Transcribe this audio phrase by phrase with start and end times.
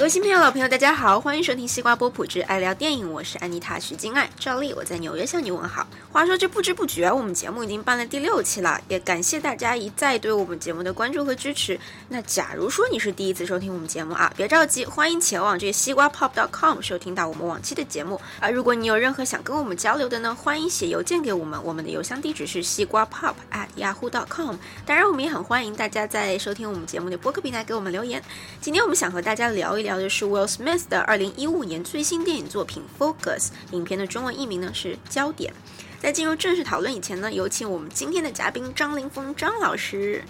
[0.00, 5.86] 各位新朋友、老朋友，大家好，欢迎收听西瓜波普之爱聊电影，我是安妮塔徐金爱，赵丽我在纽约向你问好。
[6.10, 11.78] 话说这不知不觉，我们节目已经办了第六期了，也感谢大家一再对我们节目的关注和支持。
[12.08, 18.48] 那假如说你是第一次收听我们节目啊，别着急，欢迎前往这个西瓜 pop.com 收听到我们往期的节目啊。
[18.48, 24.56] 如果你有任何想跟我们交流的呢，欢迎写邮件给我们，我们的邮箱地址是西瓜 pop at yahoo.com。
[24.86, 28.22] 当然，我们也很欢迎大家在收听我们节目的播客平台给我们留言。
[28.62, 35.52] 今天我们想和大家聊一聊的是 Will Smith 的二零一五年最新电影作品《Focus》，影片的中文译名呢是《焦点》。
[36.00, 40.24] 在进入正式讨论以前呢，有请我们今天的嘉宾张凌峰张老师。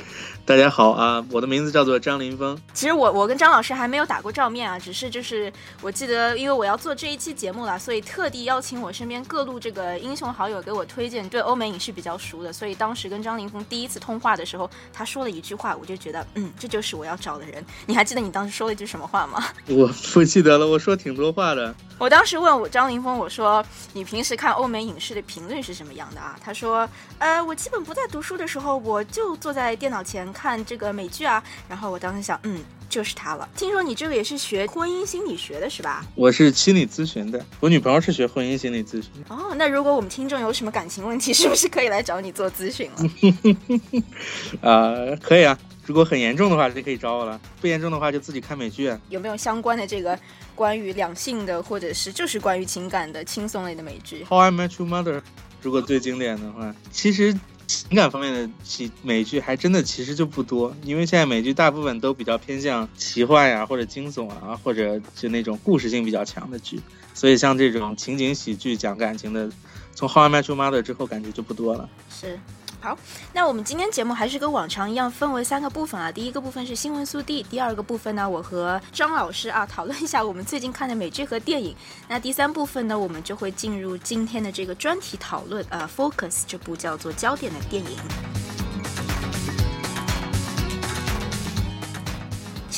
[0.47, 2.61] 大家好啊，我的名字叫做张凌峰。
[2.73, 12.53] 其实我我跟张老师还没有打过照面啊，只是就是我记得，因为我要做这一期节目了，所以特地邀请我身边各路这个英雄好友给我推荐对欧美影视比较熟的。
[12.53, 17.65] 所以当时跟张凌峰第一次通话的时候，他说了一句话，我就觉得嗯，这就是我要找的人。
[17.87, 19.45] 你还记得你当时说了一句什么话吗？
[19.69, 21.73] 我不记得了，我说挺多话的。
[21.99, 26.35] 我当时问我张凌峰，我说你平时看欧美影视的频率是什么样的啊？
[26.43, 26.89] 他说，
[27.19, 31.43] 呃，我基本不在读书的时候，我就坐在电脑前看这个美剧啊。
[31.69, 33.49] 然后我当时想，嗯，就是他了。
[33.57, 36.05] 听说你这个也是学婚姻心理学的是吧？
[36.15, 39.11] 我是心理咨询的，我女朋友是学婚姻心理咨询。
[39.29, 44.69] 哦，那如果我们听众有什么感情问题，是不是可以来找你做咨询了？
[44.71, 45.59] 啊， 可以啊。
[45.87, 48.97] 如果很严重的话，就可以找我了；不严重的话，就自己看美剧。
[49.09, 50.17] 有没有相关的这个
[50.55, 55.21] 关于两性的，或者是就是关于情感的轻松类的美剧？How I Met Your Mother，
[55.63, 57.37] 如果最经典的话，其实
[57.71, 66.81] 情感方面的喜美剧还真的其实就不多，因为现在美剧大部分都比较偏向奇幻呀，或者惊悚啊，或者就那种故事性比较强的剧，
[67.15, 69.49] 所以像这种情景喜剧讲感情的，
[69.95, 71.89] 从 How I Met Your Mother 之后，感觉就不多了。
[72.11, 72.39] 是。
[72.83, 72.97] 好，
[73.35, 76.11] 那我们今天节目还是跟往常一样，分为三个部分啊。
[76.11, 81.77] 第一个部分是新闻速递，第二个部分呢，我和张老师啊讨论一下我们最近看的美剧和电影。
[82.09, 87.99] 那第三部分呢，我们就会进入今天的这个专题讨论，呃，Focus 这部叫做《焦点》的电影。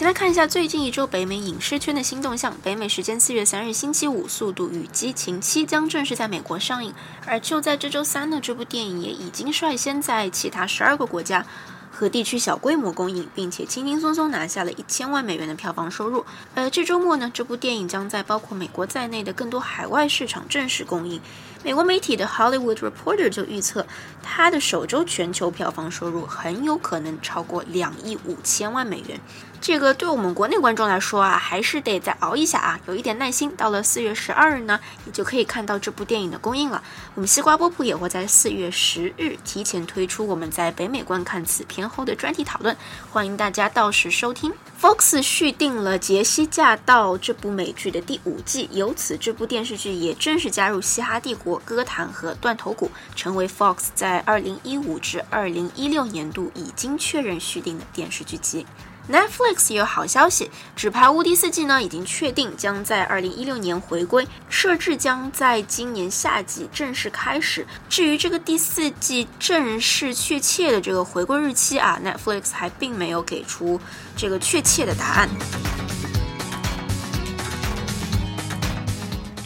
[0.03, 2.53] 先来看一下最近一周北美影视圈的新动向。
[2.61, 6.93] 北美时间四月三日星期五，《速度与激情七》将正式在美国上映。
[7.25, 11.47] 而就在这周三呢，这部电影也已经率先在其他十二个国家
[11.93, 16.27] 和地区小规模公映，并且轻轻松松拿下了一千万美元的票房收入。
[16.57, 21.21] 呃，这周末呢，这部电影将在包括美国在内的更多海外市场正式公映。
[21.63, 23.87] 美国媒体的《Hollywood Reporter》就预测，
[24.21, 29.21] 它的首周全球票房收入很有可能超过两亿五千万美元。
[29.63, 33.49] 这个对我们国内观众来说啊，还是得再熬一下啊，有一点耐心。
[33.57, 36.83] 到了四月十二日呢，也就可以看到这部电影的公映了。
[37.15, 42.77] 我们西瓜波普也会在四月十日提前推出我们在北美观看此片后的专题讨论，
[43.13, 44.53] 欢迎大家到时收听。
[44.81, 58.67] Fox 续订了《杰西驾到》这部美剧的第五季，由此这部电视剧也正式加入《嘻哈帝国》、歌坛和断头谷，成为 Fox 在二零一五至二零一六年度已经确认续订的电视剧集。
[59.11, 60.45] Netflix 也有好消息，
[60.77, 67.67] 《纸牌屋》第四季呢已经确定将在二零一六年回归，设置将在今年夏季正式开始。
[67.89, 73.81] 至于这个第四季正式确切的这个回归日期啊，Netflix 还并没有给出
[74.17, 75.29] 这个确切的答案。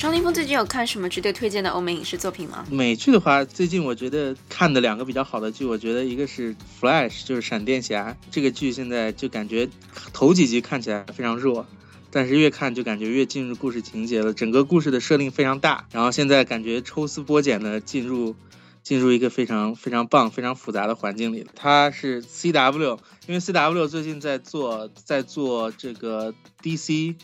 [0.06, 2.64] 张凌峰最近有看什么值得推荐的欧美影视作品吗？
[2.70, 9.68] 美剧的话，最近我觉得看的两个比较好的剧，我觉得一个是《Flash》，就是闪电侠这个剧，现在就感觉
[10.12, 11.66] 头几集看起来非常弱，
[12.12, 14.32] 但是越看就感觉越进入故事情节了。
[14.32, 18.36] 整个故事的设定非常大，然后现在感觉抽丝剥茧的进入
[18.84, 21.44] 进入一个非常非常棒、非常复杂的环境里。
[21.56, 27.16] 它是 CW，因为 CW 最近在做在做这个 DC。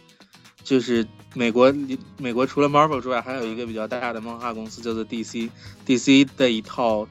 [0.65, 1.75] 就是美国，
[2.19, 7.09] 美国除了 Marvel 之外，还有一个比较大的漫画公司叫做 DC，DC 的一套，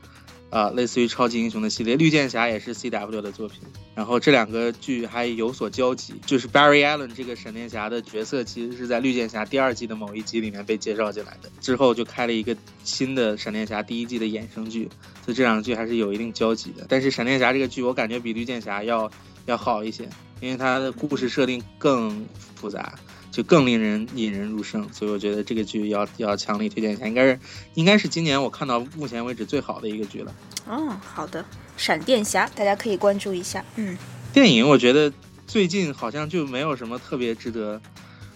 [0.49, 3.61] 啊，类似于超级英雄的系列，绿箭侠也是 CW 的作品。
[3.93, 14.89] 然后这两个剧还有所交集，就是 Barry Allen 这个闪电侠的角色，其实是在绿箭侠第二季的某一集里面被介绍进来的，之后就开了一个新的闪电侠第一季的衍生剧，
[15.25, 16.85] 所以这两个剧还是有一定交集的。
[16.87, 19.11] 但是闪电侠这个剧，我感觉比绿箭侠要
[19.45, 20.07] 要好一些，
[20.39, 22.25] 因为它的故事设定更
[22.55, 22.97] 复杂。
[23.31, 27.39] 就更令人引人入胜，所以我觉得这个剧要要强力推荐一下，应该是
[27.75, 30.35] 应该是今年我看到目前为止最好的一个剧了。
[30.67, 31.43] 哦，好的，
[31.77, 33.63] 闪电侠大家可以关注一下。
[33.77, 33.97] 嗯，
[34.33, 35.11] 电影我觉得
[35.47, 37.81] 最近好像就没有什么特别值得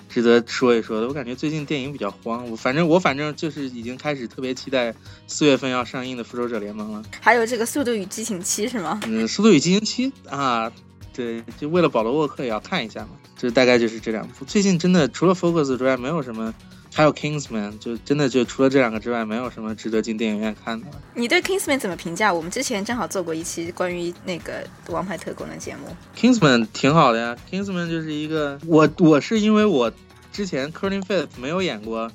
[0.08, 2.50] 值得说一说的，我感觉最近电影比较荒。
[2.50, 4.96] 我反正我反正就是已经开始特别期待
[5.28, 7.04] 四月份要上映的复仇者联盟了。
[7.20, 9.02] 还有这个速度与激情七是吗？
[9.06, 10.72] 嗯，速度与激情七啊，
[11.14, 13.10] 对，就为了保罗沃克也要看一下嘛。
[13.36, 14.46] 就大概就是这两部。
[14.46, 16.54] 最近真的除了 Focus 之外，没有什么。
[16.94, 20.88] 还有 Kingsman，就真的就除了这两个之外，没有什么值得进电影院看的。
[21.14, 22.34] 你对 Kingsman 怎么评价？
[22.34, 25.94] 我们之前正好做过一期关于那个《王牌特工》的节目。
[26.16, 29.92] Kingsman 挺好的呀，Kingsman 就是一个我我是因为我
[30.32, 32.10] 之前 Colin Firth 没有演过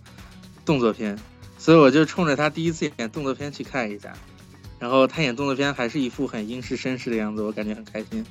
[0.64, 1.18] 动作片，
[1.58, 4.14] 所以我就冲着他第一次演动作片去看一下，
[4.78, 8.24] 然后他演动作片还是一副很英式绅士的样子，我感觉很开心。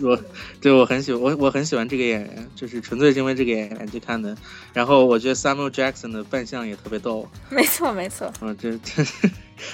[0.00, 0.18] 我
[0.60, 4.36] 对我很喜我我很喜欢这个演员，就是纯粹是因为这个演员去看的。
[4.72, 7.28] 然后我觉得 Samuel Jackson 的扮相也特别逗。
[7.48, 8.32] 没错没错。
[8.40, 9.04] 嗯，这这。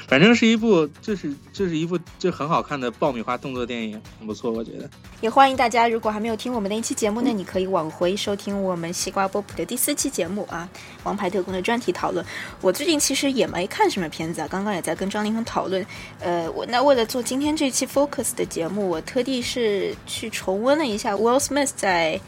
[0.07, 4.89] 反正是一部，就是就是一部就很好看的爆米花动作电影，很不错，我觉得。
[5.21, 10.69] 也欢迎大家，如果还没有听我们的一期节目呢，你可以往回收听我们西瓜波普的第四期节目啊，
[11.05, 12.25] 《王牌特工》的专题讨论。
[12.61, 15.85] 我最近其实也没看什么片子啊，刚刚也在跟张凌峰讨论。
[16.21, 22.21] 呃，我那为了做今天这期 Focus 的节目，我特地是去重温了一下 Will Smith 在。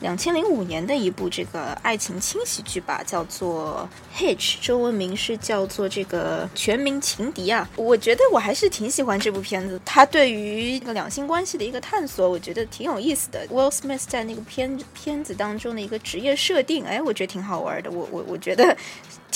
[0.00, 3.88] 两千零五年的一部这个爱情轻喜剧吧，叫做
[4.18, 7.68] 《Hitch》，中文名是叫做这个《全民情敌》啊。
[7.76, 13.46] 我觉得我还是挺喜欢这部片子，它对于这个两性关系的一个探索，我觉得挺有意思的。
[13.48, 17.90] Will Smith 在那个片片子当中的一个职业设定，哎，我觉得挺好玩的。
[17.90, 18.76] 我我我觉得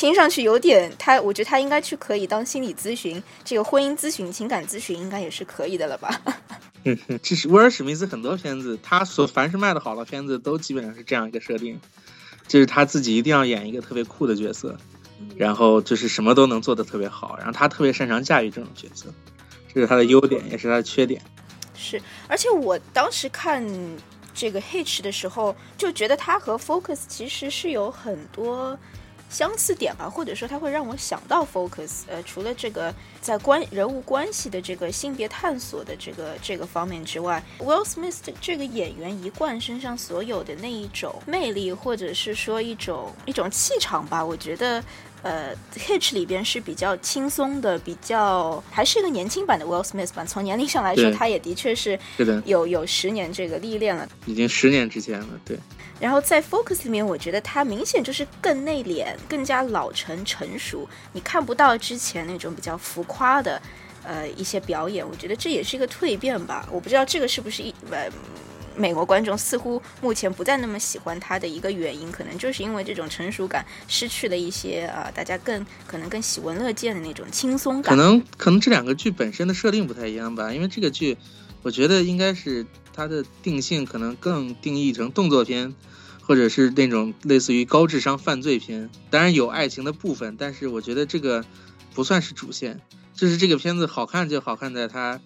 [0.00, 6.22] 听上去有点他，我觉得他应该去可以当心理咨询，这个婚姻咨询、情感咨询应该也是可以的了吧。
[6.84, 11.78] 嗯，这是威尔史密斯很多片子，他所凡是卖的好的片子，都基本上是这样一个设定，
[12.48, 14.74] 就是他自己一定要演一个特别酷的角色，
[15.36, 19.12] 然后就是什么都能做的特别好，然后他特别擅长驾驭这种角色，
[19.74, 21.20] 这是他的优点，也是他的缺点。
[21.74, 23.62] 是，而且我当时看
[24.32, 28.78] 这个 Hitch 的时候，就觉得他和 Focus 其实是有很多。
[29.30, 32.02] 相似点吧，或者说它会让我想到 Focus。
[32.08, 44.82] 呃，除了这个在关人物关系的这个性别探索的这个这个方面之外，Will Smith 这个演员一贯身上所有的那一种魅力，或者是说一种一种气场吧，我觉得。
[45.22, 50.24] 呃，Hitch 里边是比较轻松的，比较还是一个年轻版的 Will Smith 吧。
[50.24, 51.98] 从年龄上来说，他也的确是
[52.46, 55.26] 有有十年这个历练了，已经十年之前了。
[55.44, 55.58] 对。
[56.00, 63.60] 然后在 Focus 里面，我觉得他明显就是更内敛，更加老成成熟，你看不到之前那种比较浮夸的
[64.02, 65.06] 呃一些表演。
[65.06, 66.66] 我觉得这也是一个蜕变吧。
[66.72, 68.10] 我不知道这个是不是一呃。
[68.76, 77.94] 美国观众似乎目前不再那么喜欢他的一个原因，可能就是因为这种成熟感失去了一些啊，大家更可能更喜闻乐见的那种轻松感。
[77.94, 81.18] 可能可能这两个剧本身的设定不太一样吧，因为这个剧，
[81.62, 82.64] 我觉得应该是
[83.00, 85.74] 它的定性可能更定义成动作片，
[86.20, 88.90] 或者是那种类似于高智商犯罪片。
[89.08, 91.42] 当然有爱情的部分，但是我觉得这个
[91.94, 92.82] 不算是主线。
[93.14, 95.18] 就是这个片子好看就好看在它。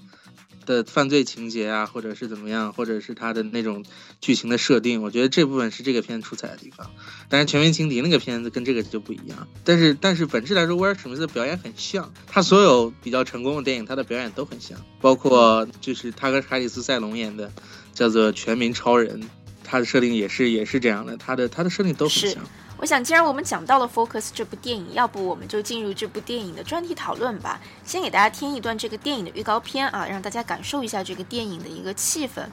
[0.66, 3.84] 的犯罪情节啊，或者是怎么样，或者是他的那种
[4.20, 6.90] 剧情的设定，我觉得这部分是这个片出彩的地方。
[7.28, 9.46] 但是《全民情敌》那个片子跟这个就不一样。
[9.64, 17.52] 但是，但是本质来说，威尔史密斯的表演很像，他所有比较成功的电影，他的表演都很像，包括就是他跟海里斯·塞隆演的
[17.93, 19.22] 叫做《全民超人》，
[19.62, 22.43] 他的设定也是也是这样的，他的他的设定都很像。
[22.84, 27.58] 我想，既然我们讲到了《Focus》这部电影，要不我们就进入这部电影的专题讨论吧。
[27.82, 32.44] 先给大家听一段这个电影的预告片啊，让大家感受一下这个电影的一个气氛。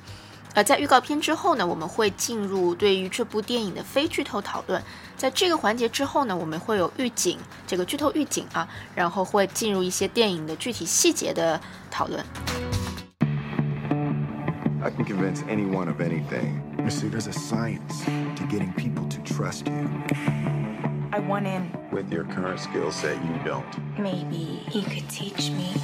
[0.54, 4.82] 呃，在预告片之后呢，我们会进入对于这部电影的非剧透讨论。
[5.18, 11.60] 在这个环节之后呢，我们会有预警，这个剧透预警啊，然后会进入一些电影的具体细节的
[11.90, 12.24] 讨论。
[14.82, 16.62] I can convince anyone of anything.
[16.78, 18.06] You see, there's a science
[18.42, 19.90] to getting people to trust you.
[21.14, 21.72] I want in.
[21.92, 24.00] With your current skill set, you don't.
[24.00, 25.76] Maybe he could teach me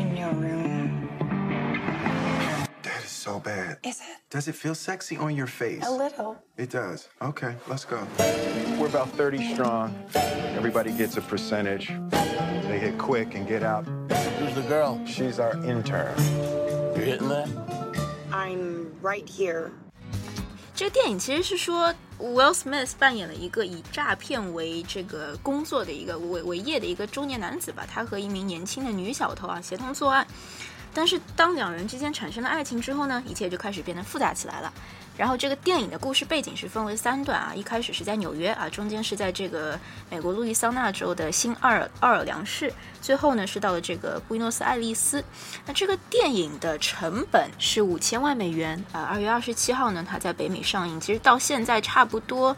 [0.00, 1.08] in your room.
[2.82, 3.78] That is so bad.
[3.84, 4.16] Is it?
[4.30, 5.86] Does it feel sexy on your face?
[5.86, 6.36] A little.
[6.56, 7.08] It does.
[7.22, 8.04] Okay, let's go.
[8.78, 9.94] We're about 30 strong.
[10.14, 11.92] Everybody gets a percentage.
[12.10, 13.84] They hit quick and get out.
[14.38, 15.00] Who's the girl?
[15.06, 16.16] She's our intern.
[16.96, 17.48] You're hitting that?
[18.32, 19.72] I'm right here。
[20.80, 27.86] 这个电影其实是说，Will Smith 扮演了一个以诈骗为这个工作的一个为为业的一个中年男子吧。
[27.86, 30.26] 他和一名年轻的女小偷啊协同作案，
[30.94, 34.72] 但是当两人之间产生了爱情之后呢，一切就开始变得复杂起来了。
[35.20, 42.72] 然后这个电影的故事背景是分为三段啊，一开始是在纽约啊，中间是在这个美国路易桑那州的新奥尔奥尔良市，
[43.02, 45.22] 最后呢是到了这个布宜诺斯艾利斯。
[45.66, 49.02] 那这个电影的成本是五千万美元啊。
[49.02, 52.56] 二月二十七号呢，它在北美上映，其实到现在差不多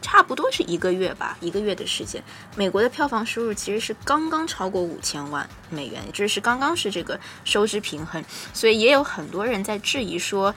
[0.00, 2.22] 差不多是一个月吧，一个月的时间，
[2.54, 10.54] 美国的票房收入其实是刚刚超过五千万美元，就是刚刚是这个收支平衡，所以也有很多人在质疑说。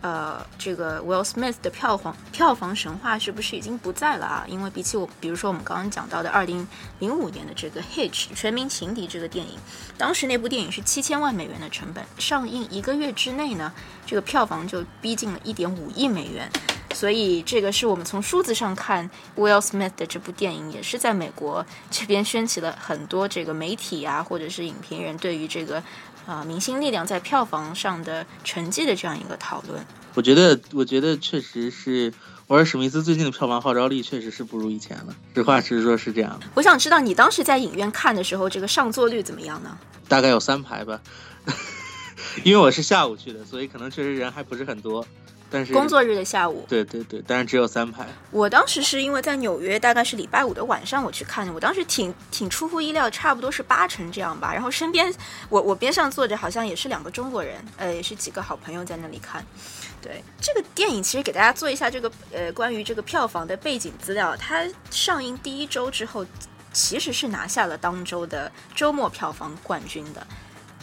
[0.00, 4.46] 呃，这个 Will Smith 的票房票房神话是不是已经不在了啊？
[4.48, 6.66] 因为比起我，比如说我们刚刚讲到的二零
[7.00, 9.58] 零五年的这个《Hitch 全民情敌》这个电影，
[9.96, 13.72] 当时那部电影是七千万美元的成本，上映一个月之内呢，
[14.06, 16.48] 这个票房就逼近了一点五亿美元。
[16.94, 25.82] 所以这个是我们从数字上看，Will Smith 的这部电影也是在美国这边掀起了很多这个媒体啊，或者是影评人对于这个。
[26.28, 29.82] 啊，明星力量在票房上的成绩的这样一个讨论，
[30.12, 32.12] 我觉得，我觉得确实是
[32.46, 35.16] 我说史密斯最近的票房号召力确实是不如以前了。
[35.34, 36.38] 实话实说，是这样。
[36.52, 39.78] 我想知道你当时在影院看的时候，这个上座率怎么样呢？
[40.06, 41.00] 大概有三排吧，
[42.44, 45.06] 因为我是下午去的，所以可能确实人还不是很多。
[45.50, 48.06] 但是工作日的下午，对对对，但是只有三排。
[48.30, 54.52] 我当时是因为在纽约，大概是礼拜五的晚上我去看的，我当时挺挺出乎意料，差不多是八成这样吧。
[54.52, 55.12] 然后身边
[55.48, 59.44] 我我边上坐着好像也是两个中国人，呃，也是几个好朋友在那里看。
[60.00, 66.24] 对这个电影，其实给大家做一下这个呃关于这个票房的背景资料，它上映第一周之后，
[66.72, 70.26] 其实是拿下了当周的周末票房冠军的。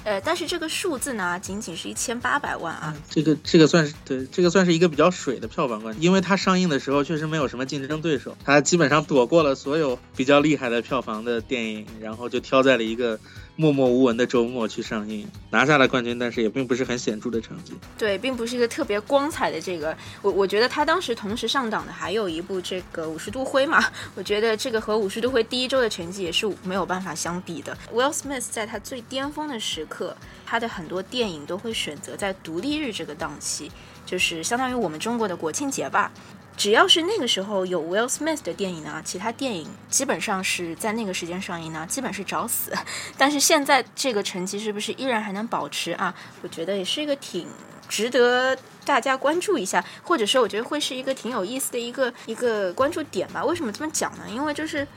[0.06, 2.96] 呃，但是这个数字呢，仅仅是一千八百万啊。
[3.10, 13.20] 这个这个算是对，这个算是一个比较水的票房冠军，因为它上映的时候确实没有什么竞争对手，它基本上躲过了所有比较厉害的票房的电影，然后就挑在了一个。
[13.58, 17.74] 默默无闻的周末去上映，拿下了冠军，但是也并不是很显著的成绩。
[17.98, 19.96] 对，并不是一个特别光彩的这个。
[20.22, 23.82] 我我觉得他当时同时上档的还有一部这个《五十度灰》嘛，
[24.16, 27.78] 我觉得这个和《五十度灰》第一周的成绩也是没有办法相比的。
[27.94, 33.72] Will Smith 在他最巅峰的时刻，他的很多电影都会选择在独立日这个档期，
[34.06, 36.12] 就是相当于我们中国的国庆节吧。
[36.58, 42.72] 只要是那个时候有 Will Smith 的电影呢，其他电影基本上是在那个时间上映呢，基本是找死。
[43.18, 46.16] 但是现在这个成绩是不是依然还能保持啊？
[46.42, 47.46] 我觉得也是一个挺
[47.90, 53.44] 值得大家关注一下，或者说我觉得会是一个挺有意思的一个一个关注点吧。
[53.44, 54.24] 为什么这么讲呢？
[54.30, 54.88] 因为就是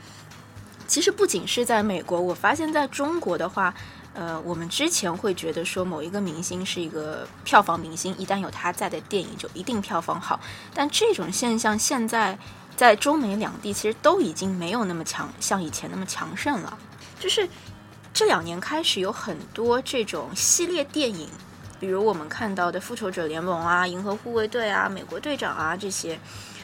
[0.87, 3.73] 其实不仅是在美国，我发现在中国的话。
[4.13, 10.39] 呃，我们之前会觉得说某一个明星是一个票房明星，一旦有他在的电影就一定票房好。
[10.73, 12.37] 但这种现象现在
[12.75, 16.77] 在中美两地其实都已经没有那么强，像以前那么强盛了。
[17.19, 17.47] 就是
[18.13, 21.29] 这两年开始有很多这种系列电影，
[21.79, 26.19] 比如我们看到的《复仇者联盟》啊、《银河护卫队》啊、《美国队长》啊这些，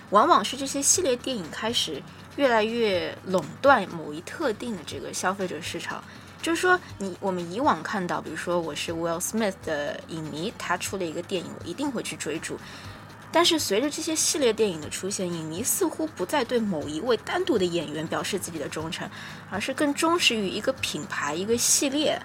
[0.09, 2.01] 往往是这些系列电影开始
[2.37, 6.03] 越来越垄断某一特定的这个消费者市场。
[6.45, 12.55] 就是说，你我们以往看到，比如说我是 Will Smith 的影迷，他出了一个电影，我一定会去追逐。
[13.31, 19.09] 但是随着这些系列电影的出现，影迷似乎不再对某一位单独的演员表示自己的忠诚，
[19.49, 22.21] 而是更忠实于一个品牌、一个系列。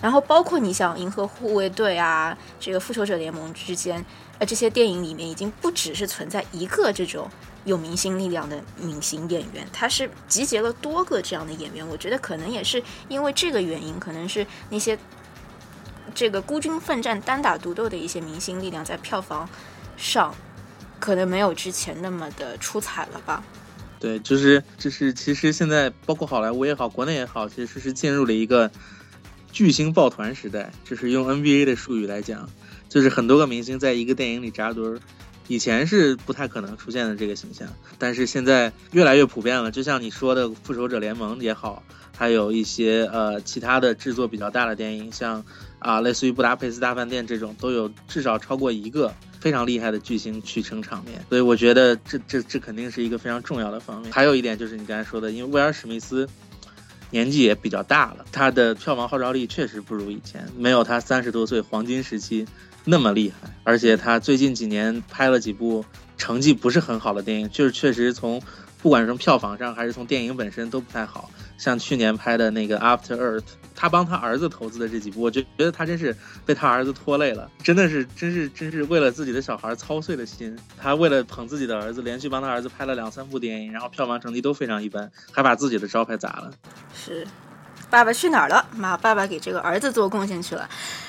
[0.00, 4.02] 然后包括你像《银河护卫队》啊，这个《复仇者联盟》之间，
[4.38, 7.28] 呃，这些电影里面已经不只是存在一个这种。
[7.68, 11.86] 有明星力量的明星演员，他是集结了多个这样的演员。
[11.86, 14.98] 我觉得可能也是因为这个原因，可能是那些
[16.14, 19.48] 这个孤军奋战、单打独斗的一些明星力量，在票房
[19.96, 20.34] 上
[20.98, 23.44] 可能没有之前那么的出彩了吧？
[24.00, 28.70] 对，就是就是，其实现在包括好莱坞也好，国内也好，其实是进入了一个
[29.52, 30.72] 巨星抱团时代。
[30.84, 32.48] 就是用 NBA 的术语来讲，
[32.88, 34.98] 就是很多个明星在一个电影里扎堆儿。
[35.48, 37.66] 以前是不太可能出现的这个形象，
[37.98, 39.70] 但是现在越来越普遍了。
[39.70, 41.82] 就像你说的，《复仇者联盟》也好，
[42.16, 45.42] 还有一些呃其他的制作比较大的电影，像
[45.78, 51.24] 啊类似于《布达佩斯大饭店》这种，都有至少超过一个非常厉害的巨星去撑场面。
[51.30, 54.12] 所以我觉得这这这肯定是一个非常重要的方面。
[54.12, 56.28] 还有一点就是你刚才说的，因为威尔史密斯
[57.10, 62.46] 年纪也比较大了，他的票房号召力确实不如以前，没有他三十多岁黄金时期。
[62.90, 65.84] 那么厉害，而且他最近几年拍了几部
[66.16, 68.40] 成绩不是很好的电影，就是确实从
[68.80, 71.30] 不管是从票房上还是从电影本身都不太好。
[71.58, 73.40] 像去年拍的那个《After Earth》，
[73.74, 76.16] 他帮他儿子投资的这几部，我觉觉得他真是
[76.46, 80.56] 被他儿子拖累了，真的是真是真是为了自己的小孩操碎了心。
[80.78, 86.52] 他为了捧自己的儿子，连续帮他儿子拍了两三部电影，然后票房成绩都非常一般，还把自己的招牌砸了。
[86.94, 87.26] 是。
[87.90, 88.64] 爸爸去哪儿了？
[88.76, 90.68] 妈，爸爸给这个儿子做贡献去了，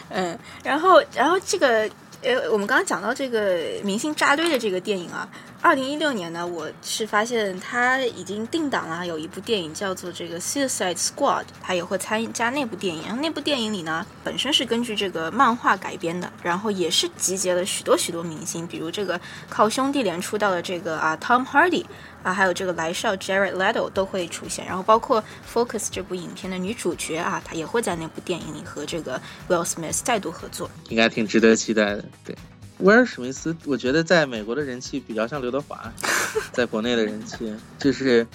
[0.09, 1.89] 嗯，然后，然后这个，
[2.21, 5.27] 呃，我们刚刚讲到这个明星扎堆的这个电影啊，
[5.61, 13.03] 二零一六年呢，我是发现他已经定档了，有一部电影叫做这个《Suicide Squad》，他也会参加那部电影。
[13.03, 19.19] 然后那部电影里呢，本身是根据这个漫画改编的，然后也是集结了许多许多明星，比如这个
[19.49, 21.85] 靠兄弟连出道的这个啊 Tom Hardy。
[22.23, 32.05] 啊，还有这个来少 Jared Leto 都会出现，然后包括 Focus 这部影片的女主角啊，她也会在那部电影里和这个 Will Smith 再度合作，应该挺值得期待的。
[32.23, 32.35] 对，
[32.79, 35.91] 威尔史密斯，我觉得在美国的人气比较像刘德华，
[36.51, 38.27] 在国内的人气就是。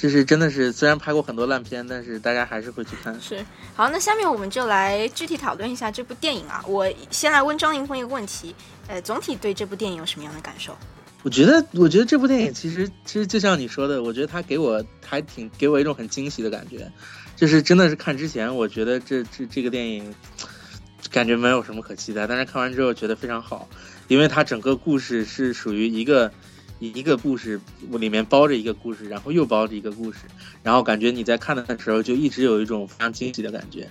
[0.00, 3.20] 就是真的是，虽然拍过很多烂片，但是大家还是会去看。
[3.20, 3.44] 是，
[3.74, 6.64] 好，那下面我们就来具体讨论一下这部电影啊。
[6.68, 8.54] 我先来问张凌峰一个问题，
[8.86, 10.72] 呃，总体对这部电影有什么样的感受？
[11.22, 16.90] 我觉得，我觉得这部电影其实，其实就像你说的，我觉得它给我还挺给我一种很惊喜的感觉。
[17.36, 20.14] 就是真的是看之前，我觉得这这这个电影
[21.10, 23.68] 感觉没有什么可期待，但是看完之后觉得非常好，
[24.08, 26.32] 因为它整个故事是属于一个。
[26.80, 27.60] 一个故事
[27.90, 30.18] 里面包着一个故事，然后又包着一个故事，
[30.62, 33.90] 然后感觉你在看的时候就一直有一种非常惊喜的感觉，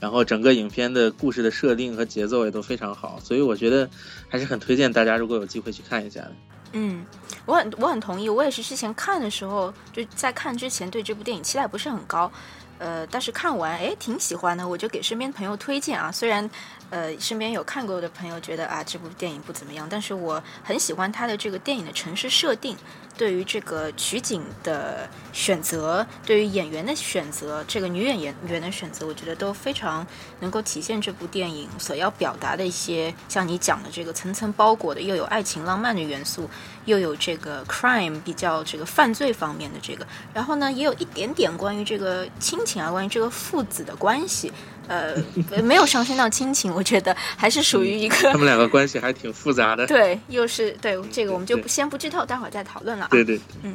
[0.00, 3.88] 然后整个影片的故事的设定和节奏也都非常好，所以我觉得
[4.28, 6.32] 还是很推荐大家如果有机会去看一下的。
[6.78, 7.06] 嗯，
[7.46, 12.30] 我很我很同意，我也是之前看的时候就在看之前对这部电影期待不是很高，
[12.78, 16.48] 呃，但是看完哎挺喜欢的，我就给身边朋友推荐啊，虽然。
[16.88, 22.76] 呃，身边有看过的朋友觉得啊，这部电影不怎么样，但是我很喜欢他的这个电影的城市设定，
[23.16, 30.06] 对于这个取景的选择，对于演员的选择，这个女演员员的选择，我觉得都非常
[30.40, 36.48] 能够体现这部电影所要表达的一些，像你讲的这个层层包裹的，又有爱情浪漫的元素，
[36.84, 44.52] 又有这个 crime 比较这个犯罪方面的这个，然后呢，也有一点点关于这个亲情啊，关于这个父子的关系。
[44.88, 45.14] 呃，
[45.62, 48.16] 没有上升到亲情，我觉得还是属于一个。
[48.32, 49.86] 他们两个关系还挺复杂的。
[49.86, 53.08] 对，又是对这个，我们就不先不剧透，待会儿再讨论了啊。
[53.10, 53.74] 对对，嗯。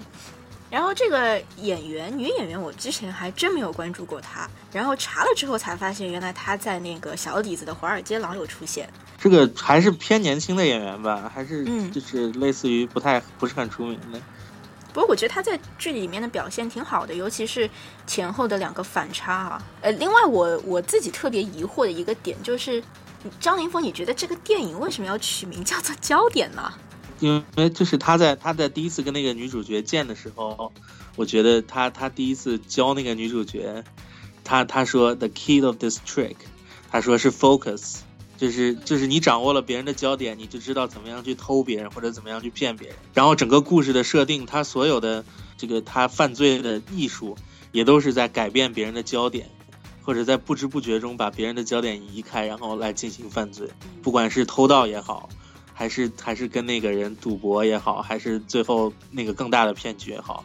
[0.70, 8.88] 然后这个演员，女演员，我之前还真没有关注过她，然后查了之后才发现，原来她在那个小李子的《华尔街狼》有出现。
[9.20, 11.30] 这个还是偏年轻的演员吧？
[11.36, 14.22] 还是就是类似于不太不是很出名的。
[14.93, 17.69] 不过我觉得他在剧里面的表现挺好的，尤其是
[18.05, 19.63] 前后的两个反差啊。
[19.81, 22.83] 呃，另外我我自己特别疑惑的一个点就是，
[23.39, 26.74] 张凌峰，你觉得这个电影为什么要取名叫做《焦点》呢？
[27.20, 30.74] 因为就是他在他在第一次跟那个女主角见的时候，
[31.16, 33.83] 我觉得他他第一次教那个女主角，
[34.44, 36.35] 他他说 The key of this trick，
[36.92, 38.00] 他说是 focus。
[38.42, 42.98] 就是就是你掌握了别人的焦点，你就知道怎么样去偷别人或者怎么样去骗别人。
[43.14, 45.24] 然后整个故事的设定，他所有的
[45.58, 47.38] 这个他犯罪的艺术，
[47.72, 49.48] 也都是在改变别人的焦点，
[50.01, 53.70] 或者在不知不觉中把别人的焦点移开，然后来进行犯罪。
[54.01, 55.30] 不管是偷盗也好，
[55.72, 60.44] 还是还是跟那个人赌博也好，还是最后那个更大的骗局也好，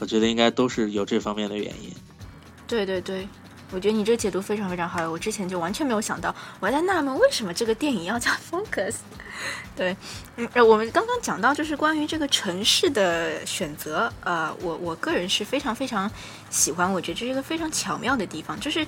[0.00, 1.92] 我觉得应该都是有这方面的原因。
[2.66, 3.28] 对对对。
[3.70, 8.94] 我觉得你这个解读非常非常好，我之前就完全没有想到，我还在纳闷为什么这个电影要叫 Focus。
[9.76, 9.96] 对，
[10.36, 16.10] 嗯，我们刚刚讲到就是关于这个城市的选择，呃，我我个人是非常非常
[16.50, 18.84] 喜欢，我觉得这是一个非常巧妙的地方，就是，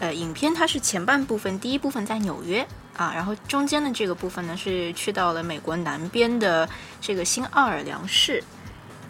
[0.00, 2.66] 呃，影片它是前半部分，第一部分在纽约
[2.96, 6.68] 啊，然后中间的这个部分呢是去到了美国南边的
[7.00, 8.42] 这个新奥尔良市。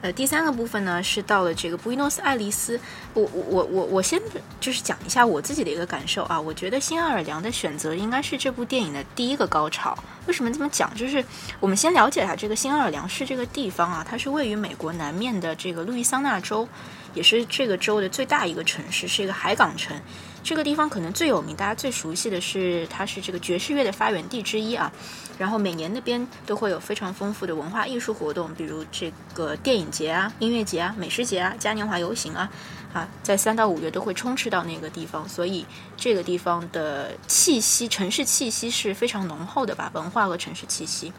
[0.04, 2.78] 呃，第三个部分呢是到了这个布宜诺斯艾利斯。
[3.14, 4.20] 我我我我我先
[4.60, 6.38] 就是讲一下我自己的一个感受啊。
[6.38, 9.96] 我觉得新奥尔良的选择应该是这部电影的第一个高潮。
[10.26, 10.94] 为什么这么讲？
[10.94, 11.24] 就是
[11.58, 16.68] 我们先了解一下这个新奥尔良市这个地方啊，它是位于美国南面的这个路易桑那州，
[17.14, 19.98] 也是这个州的最大一个城市，是一个海港城。
[20.44, 24.92] 这个地方可能最有名，大家最熟悉的是它是这个爵士乐的发源地之一啊。
[25.38, 32.48] 然后每年那边都会有非常丰富的文化艺术活动，比如这个电影节啊、音乐节啊、美食节啊、嘉年华游行啊，
[32.92, 41.12] 啊，在三到五月都会充斥到那个地方，所以这个地方的气息、城市气息是非常浓厚的吧，文化和城市气息。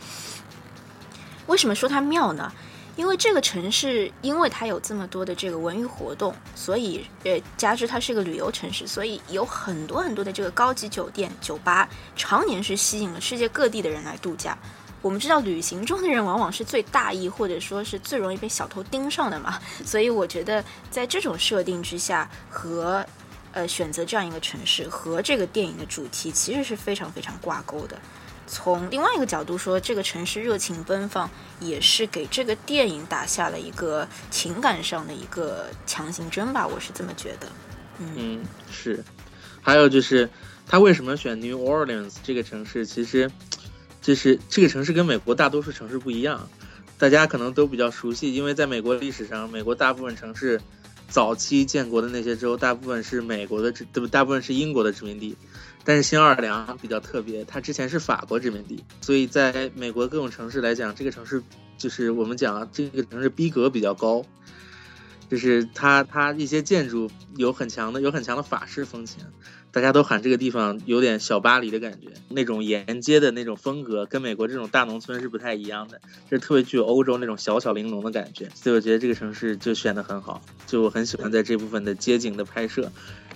[1.48, 2.54] 为什么说它妙呢？
[2.96, 14.58] 因为这个城市，因为它有这么多的这个文娱活动，所以呃，加之它是个旅游城市，所以有很多很多的这个高级酒店、酒吧，常年是吸引了世界各地的人来度假。
[15.02, 19.60] 我们知道，旅行中的人往往是最大意，或者说是最容易被小偷盯上的嘛。
[19.86, 23.06] 所以我觉得，在这种设定之下，和
[23.52, 27.96] 呃选择这样一个城市，和这个电影的主题其实是非常非常挂钩的。
[28.48, 31.30] 从另外一个角度说，这个城市热情奔放，
[31.60, 37.48] 也是给这个电影打下了一个情感上的一个强行针吧，我是这么觉得。
[38.00, 39.04] 嗯，是。
[39.62, 40.30] 还有就是，
[40.68, 42.86] 他为什么选 New Orleans 这个城市？
[42.86, 43.32] 其实，
[44.00, 46.48] 就是这个城市跟美国大多数城市不一样，
[47.00, 50.62] 大家可能都比较熟悉，因为在美国历史上，美国大部分城市
[51.10, 54.08] 早期建国的那些州，大部分是美国的殖，对不？
[54.08, 55.36] 大部分是英国的殖民地。
[55.86, 61.44] 但是新奥尔良比较特别，它之前是法国殖民地，所以在美国各种城市来讲，这个城市
[61.78, 64.26] 就是我们讲这个城市逼格比较高，
[65.30, 69.24] 就是它它一些建筑有很强的有很强的法式风情，
[69.72, 78.50] 大家都喊这个地方有点小巴黎的感觉，那种沿街的那种风格跟美国这种大农村是不太一样的，就是特别具有欧洲那种小巧玲珑的感觉。
[78.56, 82.92] 所以我觉得这个城市就选的很好，就我很喜欢在这部分的街景的拍摄，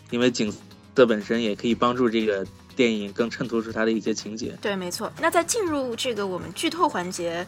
[0.09, 0.51] 因为景
[0.99, 4.53] 色本身也可以帮助这个电影更衬托出它的一些情节。
[4.61, 5.09] 对，没错。
[5.21, 7.47] 那在进入这个我们剧透环节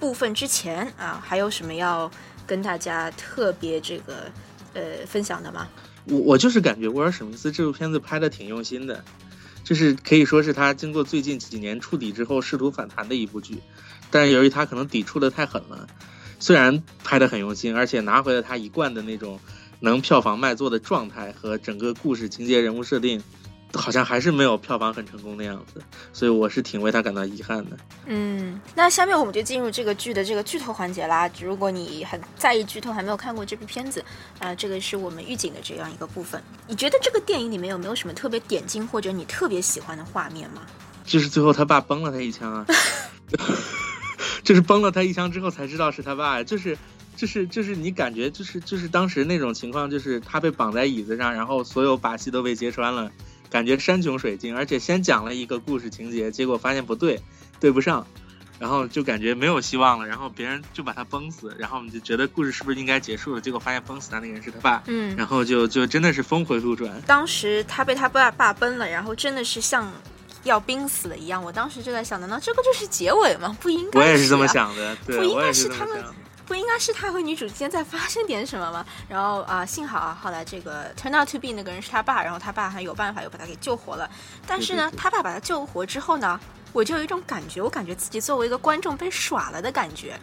[0.00, 2.10] 部分之前啊，还有什么要
[2.44, 4.32] 跟大家特别这个
[4.74, 5.68] 呃分享的吗？
[6.06, 9.04] 我我就是感觉威尔史密斯这部片子拍的挺用心的，
[9.62, 13.62] 就是可以说是他经过最近几年触底之后试图反弹的一部剧，
[14.10, 15.86] 但是由于他可能抵触的太狠了，
[16.40, 19.38] 虽然拍的很用心，而且拿回了他一贯的那种
[19.80, 23.22] 能票房卖座的状态和整个故事情节人物设定。
[23.74, 27.76] 好像还是没有票房很成功的样子，所以我是挺为他感到遗憾的。
[28.06, 31.30] 嗯，那下面我们就进入这个剧的这个剧透环节啦。
[31.38, 34.02] 如果你很在意剧透，还没有看过这部片子，
[34.38, 36.42] 啊，这个是我们预警的这样一个部分。
[36.66, 40.62] 你觉得这个电影里面有没有什么特别点睛或者你特别喜欢的画面吗？
[41.04, 42.66] 就是最后他爸崩了他一枪啊，
[44.42, 46.76] 就是崩了他一枪之后才知道是他爸，就是
[47.18, 53.10] 就是就是你感觉就是就是当时那种情况，就是他被绑在椅子上，然后所有把戏都被揭穿了。
[53.50, 57.20] 感觉山穷水尽，而且先讲了一个故事情节，结果发现不对，
[57.58, 58.06] 对不上，
[58.60, 60.06] 然后就感觉没有希望了。
[60.06, 63.40] 然后别人就把他崩死，然后我们就觉得故事是不是应该结束了？
[63.40, 67.02] 结果发现崩死他那个人是他爸，嗯，然后就就真的是峰回路转。
[67.06, 69.90] 当时他被他爸爸崩了，然后真的是像
[70.44, 71.42] 要濒死了一样。
[71.42, 73.56] 我当时就在想，难道这个就是结尾吗？
[73.60, 76.04] 不应该，我也是这么想的，对不应该是他们。
[76.48, 78.84] 不应该是他和女主之间在发生点什么吗？
[79.06, 84.08] 然后啊，幸好啊，后来这个 turn out to be 那个人是他爸，然后他爸还有办法又把他给救活了。
[84.46, 86.40] 但是呢，他爸把他救活之后呢，
[86.72, 90.18] 我就有一种感觉，我感觉自己作为一个观众被耍了的感觉，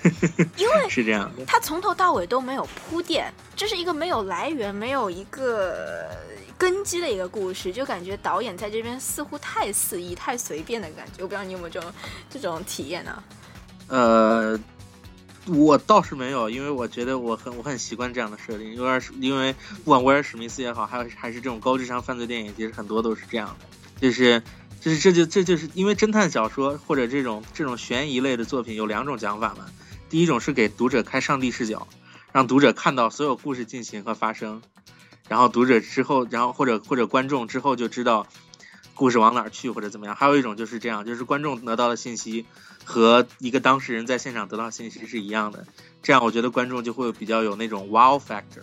[0.56, 6.08] 因为是这样的，他从头到尾都没有铺垫，这是一个没有来源、没有一个
[6.56, 11.22] 根基的一个故事，就感觉导演在这边似乎太肆意、太随便的感觉。
[11.22, 11.92] 我不知道你有没有这种
[12.30, 13.22] 这种体验呢？
[13.88, 14.58] 呃。
[15.46, 19.54] 我倒是没有，因为我觉得我很我很习惯这样的设定，因为因为
[19.84, 23.66] 不管威尔史密斯也好，还有还是这种高智商犯罪电影，其实很多都是这样的，
[24.00, 24.42] 就是
[24.80, 29.66] 就是这就这就是因为侦探小说或者这种这种悬疑类的作品有两种讲法嘛，
[30.10, 31.86] 第一种是给读者开上帝视角，
[32.32, 34.62] 让读者看到所有故事进行和发生，
[35.28, 38.26] 然后读者之后，然后或者或者观众之后就知道
[38.96, 42.44] 故事往哪儿去或者怎么样，还有一种就是这样，就是观众得到的信息。
[42.88, 45.66] 和一个当事人在现场得到信息是一样的，
[46.04, 48.62] 这样我觉得观众就会比较有那种 wow factor，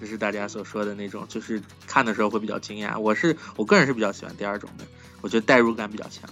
[0.00, 2.98] 就是大家所说的那种，就是看的时候会比较惊讶。
[2.98, 4.84] 我是我个人是比较喜欢第二种的，
[5.20, 6.22] 我觉得代入感比较强。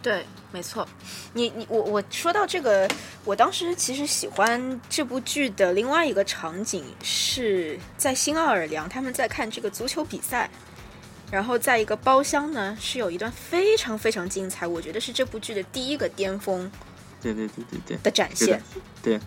[0.00, 0.86] 对，没错。
[1.32, 2.88] 你你我我说到这个，
[3.24, 10.48] 我当时其实喜欢这部剧的另外一个场景是在新奥尔良，他们在看这个足球比赛。
[11.30, 16.70] 然后在一个包厢呢，是有一段非常非常精彩，我觉得是这部剧的第一个巅峰。
[17.20, 17.96] 对对对对对。
[18.02, 18.62] 的展现。
[19.02, 19.18] 对。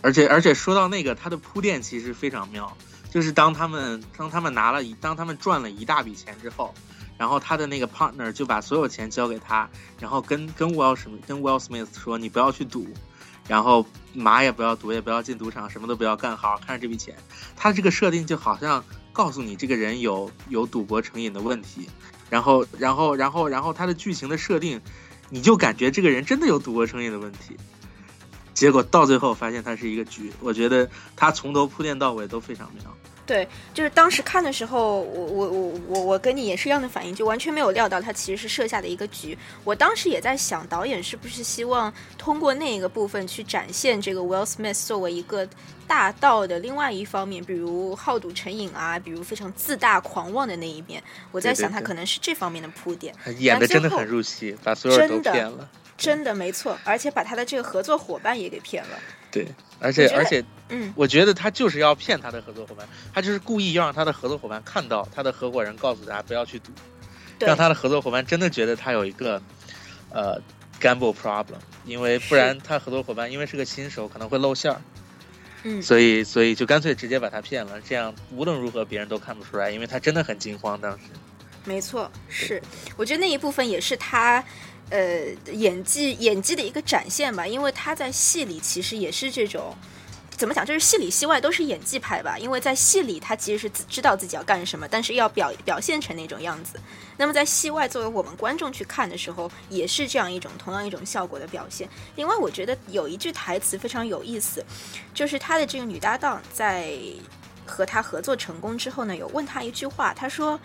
[0.00, 2.74] 而且而且说到那个，它的铺垫其实非常妙，
[3.10, 6.72] 就是当他们当他们拿了一当他们赚了一大笔钱之后，
[7.18, 9.68] 然后他的那个 partner 就把所有钱交给他，
[9.98, 12.86] 然后跟跟 Will 什么跟 Will Smith 说，你不要去赌，
[13.46, 17.14] 然后马也不要赌，也不要进赌场，什么都不要干，好好看着这笔钱。
[17.54, 18.82] 他这个设定就好像。
[19.12, 21.88] 告诉你这个人有有赌博成瘾的问题，
[22.28, 24.80] 然后然后然后然后他的剧情的设定，
[25.28, 27.56] 你就感觉这个人真的有赌博成瘾的问题，
[28.60, 30.30] 结果到最后发现他是一个局。
[30.38, 32.84] 我觉得他从头铺垫到尾都非常妙。
[33.24, 39.38] 对，就是当时看的时候，我我我我我跟你也是一样的反应，就完全没有料到他其实是设下的一个局。
[39.64, 45.48] 我当时也在想，导演是不是希望通过那一个部分去展现这个 Will Smith 作为一个
[45.86, 51.02] 大盗的另外一方面，比如好赌成瘾啊，比如非常自大狂妄的那一面。
[51.32, 53.14] 我在想，他可能是这方面的铺垫。
[53.38, 55.66] 演的真的很入戏，把所有人都骗了。
[56.00, 58.98] 真的没错，而且把他的这个合作伙伴也给骗了。
[59.30, 59.46] 对，
[59.78, 60.44] 而且而且。
[60.72, 66.70] 嗯，我觉得他就是要骗他的合作伙伴，他就是故意要让他的合作伙伴看到他的合伙人告诉他不要去赌，
[67.40, 69.42] 让他的合作伙伴真的觉得他有一个
[70.10, 70.40] 呃
[70.80, 74.80] gamble problem，因为不然他合作伙伴因为是个新手可能会露馅儿，
[75.64, 81.06] 嗯，所以所以就干脆直接把他骗了，这样无论如何别人都看不出来，因为他真的很惊慌当时。
[81.64, 82.62] 没错，是，
[82.96, 84.42] 我觉得那一部分也是他
[84.90, 89.74] 呃演技演技的一个展现吧，因为他在戏里其实也是这种。
[90.36, 90.64] 怎么讲？
[90.64, 96.80] 就是戏里戏外都是演技派吧，因为在戏里他其实是知道自己要干什么，但是要表表现成那种样子。
[97.18, 101.86] 那么在戏外，作为我们观众去看的时候，也是这样一种同样一种效果的表现。
[102.16, 104.64] 另外，我觉得有一句台词非常有意思，
[105.12, 106.94] 就是他的这个女搭档在
[107.66, 110.58] 和他合作成功之后呢，有问他一句话，他说：“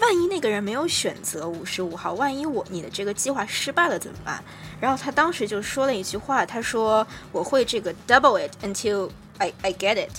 [0.00, 4.42] 万一那个人没有选择五十五号，万一我你的这个计划失败了怎么办？
[4.80, 10.12] 然后他当时就说了一句话，他说我会这个 double it until I I get it，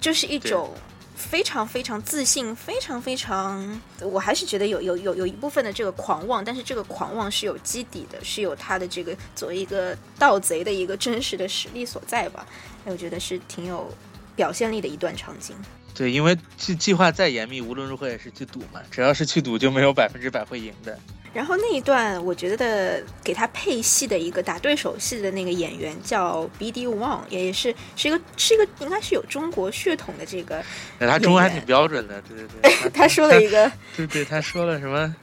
[0.00, 0.74] 就是一种
[1.14, 12.46] 非常非常自信，非常非常，我还是觉得有有有有一部分的这个狂妄，但是这个狂妄是有基底的，是有他的这个作为一个盗贼的一个真实的实力所在吧？
[12.84, 13.90] 哎我觉得是挺有
[14.36, 15.56] 表现力的一段场景。
[15.96, 18.80] 对，因为计计划再严密，无论如何也是去赌嘛。
[18.90, 20.98] 只要是去赌，就没有百分之百会赢的。
[21.32, 26.86] 然后那一段，我觉得给他配戏的一个打对手戏的那个演员叫 B.D.
[26.86, 30.62] Wang，也是是一个是一个应该是有中国血统的这个。
[30.98, 32.72] 他中文还挺标准的，对对对。
[32.92, 35.14] 他说了一个，对对，他说了什么？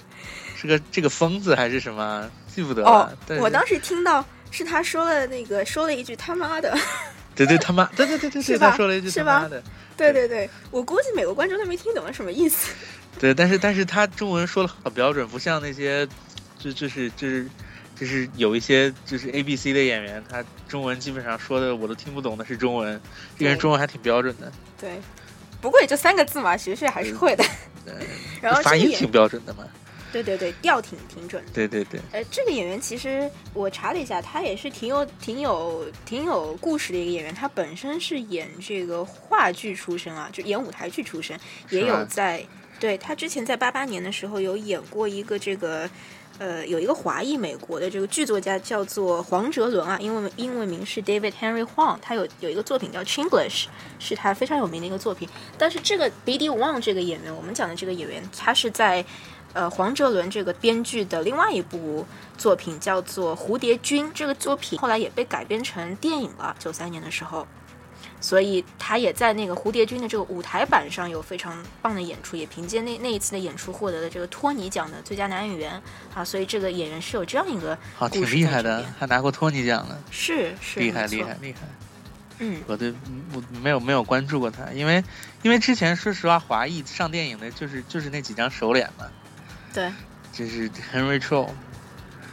[0.55, 2.29] 是个这个疯子还是什么？
[2.47, 2.89] 记不得了。
[2.89, 6.77] 哦，我当时听到是他说了那个说了一句他妈的。
[7.35, 9.61] 对对他妈，对对对对对，他说了一句他妈的。
[9.95, 12.73] 对对对，我估计美国观众他没听懂什么意思。
[13.19, 16.07] 对，但是但是他中文说的好标准，不像那些，
[16.57, 17.47] 就就是就是
[17.95, 22.99] 就是有一些就是 A B C 的演员，他中文基本上说的我都听不懂的是中文，
[23.37, 24.51] 这个人中文还挺标准的。
[24.79, 24.99] 对，
[25.61, 27.43] 不过也就三个字嘛，学学还是会的。
[28.41, 29.63] 然后发音挺标准的嘛。
[30.13, 31.43] 对对对，调挺挺准。
[31.51, 31.99] 对对对。
[32.11, 37.33] 呃，这个演员其实我查了一下，他也是挺有、挺有、挺有故事的一个演员。
[37.33, 41.37] 他本身是演这个话剧出身啊，就演舞台剧出身，
[41.71, 42.45] 也有在。
[42.79, 45.89] 对他之前在八八年的时候有演过一个这个，
[46.37, 53.65] 呃，有一个华裔美国的这个剧作家叫做黄哲伦啊，英文英文名是 David Henry Huang，他有有一个作品叫 Chinglish，
[53.99, 55.29] 是他非常有名的一个作品。
[55.57, 56.49] 但是这个 B.D.
[56.49, 59.05] Wang 这个演员，我们讲的这个演员，他是在。
[59.53, 62.05] 呃，黄哲伦这个编剧的另外一部
[62.37, 67.47] 作品叫做《蝴蝶君》，这个作品后来也被改编成电影了，九三年的时候，
[68.19, 75.79] 所以他也在那个《蝴蝶君》的这个舞台版上有非常棒的演出，也凭借那那一次的演出获得了这个托尼奖的最佳男演员。
[76.15, 81.59] 啊，所以这个演员是有这样一个好挺厉害的，还拿过托尼奖呢，是是厉害厉害厉害，
[82.39, 82.91] 嗯，我对
[83.35, 85.03] 我没有没有关注过他，因为
[85.43, 89.05] 因为之前说实话，华裔上电影的就是就是那几张熟脸嘛。
[89.73, 89.91] 对，
[90.31, 91.49] 就是 Henry Cho，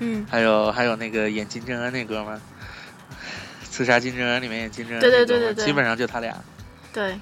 [0.01, 2.41] 嗯，还有还有那个演金正恩那哥们儿，
[3.65, 6.37] 刺杀金正恩里面演金正恩，对对对对对，基本上就他俩。
[6.93, 7.19] 对，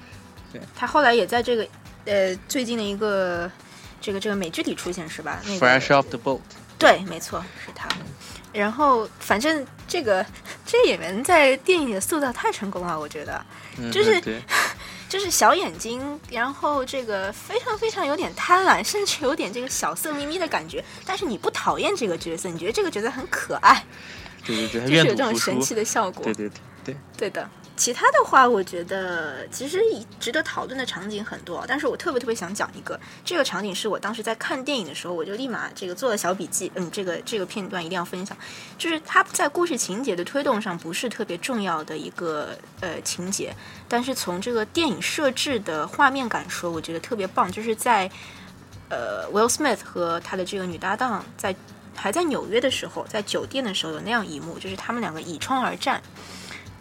[0.51, 1.67] 对，他后来也在这个
[2.05, 3.49] 呃最近的一个
[4.01, 6.41] 这个这个美剧里出现是吧？Fresh off the boat。
[6.77, 7.87] 对，没错，是他。
[8.51, 10.25] 然后反正这个
[10.65, 13.45] 这个演员在电影里的塑造太成功了，我觉得，
[13.91, 14.21] 就是。
[15.09, 20.85] 就是小眼睛，然后这个非常非常有点贪婪，甚至有点这个小色眯眯的感觉。
[21.03, 23.83] 但是你不讨厌这个角色，你觉得这个角色很可爱，
[24.45, 26.23] 对对对，就是有这种神奇的效果。
[26.23, 27.49] 对对对对，对的。
[27.79, 29.79] 其他的话，我觉得其实
[30.19, 38.37] 值得讨论的场景很多，但是我特别特别想讲一个，这个场景是我当时在看电影的时候，我就立马这个做了小笔记，嗯，这个这个片段一定要分享，
[38.77, 42.49] 就是它在故事情节的推动上不是特别重要的一个
[42.81, 43.55] 呃情节，
[43.87, 48.11] 但是从这个电影设置的画面感说，我觉得特别棒，就是在
[48.89, 51.55] 呃 Will Smith 和他的这个女搭档在
[51.95, 56.01] 还在纽约的时候，在酒店的时候有那样一幕，就是他们两个倚窗而战。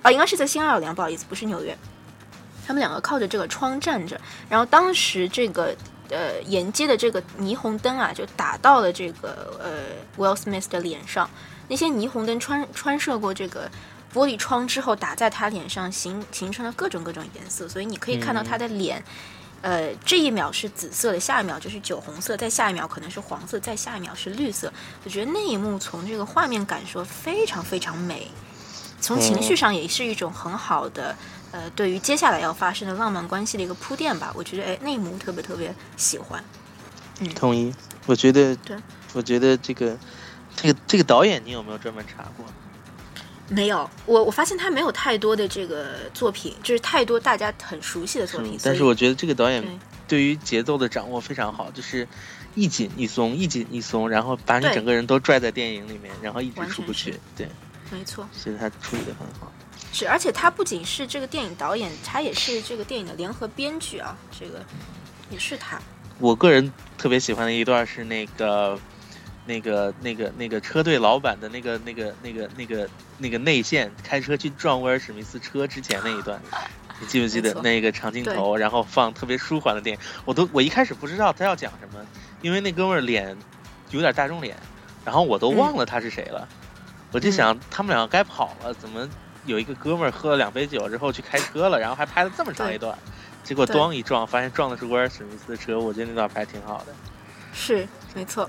[0.09, 1.77] 啊，应该是在新奥尔良，不好意思，不是纽约。
[2.67, 4.19] 他们两个靠着这个窗站着，
[4.49, 5.77] 然后当时这个
[6.09, 9.71] 呃沿街的这个霓虹灯啊，就打到了这个呃
[10.17, 11.29] Will Smith 的脸上。
[11.69, 13.71] 那些霓虹灯穿穿射过这个
[14.15, 17.69] 玻璃窗之后，打在他脸上，形形成了各种各种颜色。
[17.69, 19.05] 所以你可以看到他的脸，
[19.61, 24.73] 呃，这一秒是紫色的，下一秒就是酒红色，再下一秒可能是黄色，再下一秒是绿色。
[25.05, 28.31] 我觉得那一幕从这个画面感说非常非常美。
[29.01, 31.17] 从情绪上也是一种很好的，
[31.53, 34.33] 呃，对于接下来要发生的浪漫关系的一个铺垫吧。
[34.35, 36.43] 我觉得，哎，那一幕特别特别喜欢。
[37.21, 37.73] 嗯，同意。
[38.07, 38.77] 我觉得，对，
[39.13, 39.97] 我觉得这个，
[40.57, 42.45] 这个这个导演，你有没有专门查过？
[43.49, 48.59] 没有，我我发现他没有太多的这个作品，就是太多大家很熟悉的作品。
[48.63, 49.65] 但是我觉得这个导演
[50.07, 52.07] 对于节奏的掌握非常好，就是
[52.55, 57.19] 一紧一松，一紧一松，然后把你整个人都拽在电影里面，然后一直出不去。
[57.37, 57.49] 对。
[57.91, 59.53] 没错，其实他处理的很好。
[59.93, 64.17] 是，而且他不仅是这个电影导演，他也是这个电影的联合编剧啊。
[64.31, 64.63] 这个
[65.31, 65.81] 也是他。
[66.19, 68.79] 我个人特别喜欢的一段是那个、
[69.47, 76.39] 那个、那个、那个车队老板的那个、那个、那个、那个、那个内线开车去撞威尔史密斯车之前那一段，
[77.01, 78.57] 你记不记得那个长镜头？
[78.57, 82.05] 然后放特别舒缓的电影，我都我一开始不知道他要讲什么，
[82.43, 83.35] 因为那哥们儿脸
[83.91, 84.57] 有点大众脸，
[85.05, 86.47] 然后我都忘了他是谁了。
[87.11, 89.09] 我就想，他们两个该跑了，怎么
[89.47, 92.97] 有一个哥们儿喝了两杯酒之后去开车了，然后还拍了这么长一段，
[93.43, 95.79] 结果咣一撞，发现撞的是威尔史密斯的车。
[95.81, 96.95] 我觉得那段拍挺好的。
[97.55, 98.49] 是没错，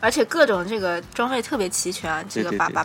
[0.00, 2.84] 而且各种这个装备特别齐全啊，这个把把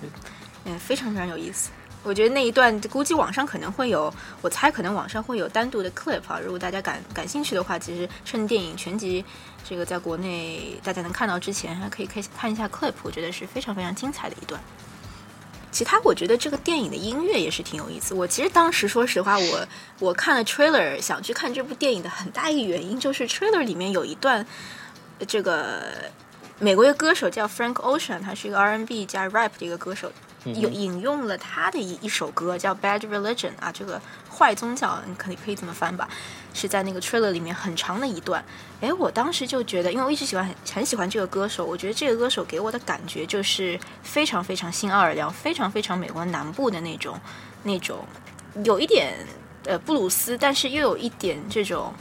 [0.65, 1.71] 嗯非常非常有意思。
[2.03, 6.39] 我觉得那一段估计网上可能会有，我猜可能网上会有单独的 clip 啊。
[6.39, 9.25] 如果大家感感兴趣的话，其实趁电影全集
[9.67, 14.61] 这个在国内大家能看到之前，还可以可以看一下 clip，我觉得是非常非常精彩的一段。
[15.75, 18.13] 其他我觉得这个电影的音乐也是挺有意思。
[18.13, 19.67] 我其实当时说实话，我
[19.99, 24.45] 我看了 trailer 想去看这部电影的很大一个原因就是 trailer 里面有一段，
[25.19, 25.83] 呃这个
[26.59, 30.09] 美国一个歌手叫 Frank Ocean，他是一个 R&B 加 rap 的一个歌手，
[30.45, 34.01] 有引用了他的一一首歌叫 Bad Religion 啊，这个
[34.35, 36.09] 坏宗教，你可以可以这么翻吧，
[36.53, 38.43] 是在那个 trailer 里面很长的一段。
[38.81, 47.17] 哎，我当时就觉得，因为我一直喜欢很很喜欢这个歌手，我觉得这个歌手给我的感觉就是非常非常新奥尔良，非常非常美国南部的那种
[47.63, 48.05] 那种，
[48.65, 49.13] 有一点
[49.63, 51.93] 呃布鲁斯，但是又有一点这种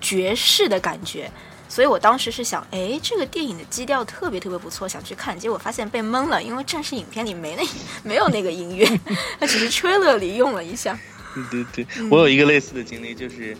[0.00, 1.30] 爵士的感觉。
[1.68, 5.38] 所以我当时是想，哎，这个电影的基调特别特别不错，想去看。
[5.38, 7.62] 结果发现被蒙了，因为正式影片里没那
[8.02, 8.84] 没有那个音乐，
[9.38, 10.98] 它只是 trailer 里用了一下。
[11.50, 13.56] 对对对，我有一个类似的经历，就是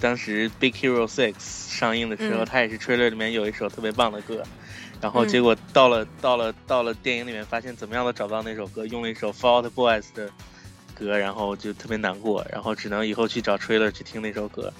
[0.00, 1.34] 当时《Big Hero Six》
[1.78, 4.42] 上映的时候，嗯它也是 trailer 里面有一首特别棒的歌，
[5.00, 10.30] 然后嗯结果到了、到了到了电影里面，发现怎么样都找不到那首歌，用了一首 Fall Out Boys 的
[10.94, 14.72] 歌，然后就特别难过，然后只能以后去找 trailer 去听那首歌。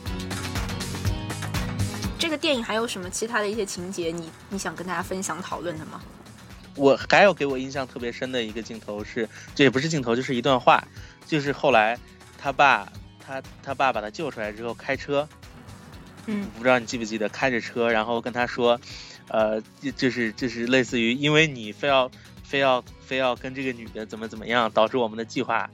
[2.18, 6.00] 这个电影还有什么其他的一些情节，你你想跟大家分享讨论的吗？
[6.76, 10.82] 我还有给我印象特别深的一个镜头是，这也不是镜头，就是一段话，
[11.26, 11.98] 就是后来
[12.42, 12.90] 他爸
[13.24, 15.28] 他他爸把他救出来之后开车，
[16.26, 18.80] 嗯不知道你记不记得开着车，然后跟他说，
[19.28, 22.10] 呃，就就是就是类似于因为你非要
[22.42, 25.70] 非要非要跟这个女的怎么怎么样，导致我们的计划。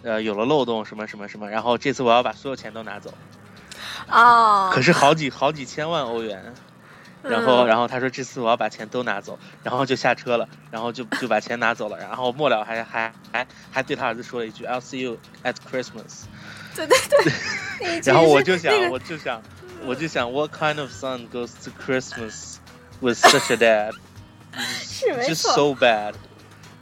[0.00, 3.12] 呃，有了漏洞，什么什么什么，然后这次我要把所有钱都拿走，
[4.08, 6.54] 哦，可是好几好几千万欧元，
[7.28, 16.24] 然后，嗯然后他说这次我要把钱都拿走，然后就下车了，然后就就把钱拿走了，然后末了还还还还对他儿子说了一句 "I'll see you at Christmas"，
[16.74, 16.96] 对对
[17.78, 19.42] 对， 然后我就想，那个我就想，
[19.84, 22.56] 我就想，What kind of son goes to Christmas
[23.00, 23.92] with such a dad?
[24.82, 26.14] 是没 Just 错，so bad。